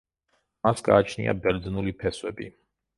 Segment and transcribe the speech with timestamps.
[0.69, 2.55] მას გააჩნია ბერძნული ფესვები.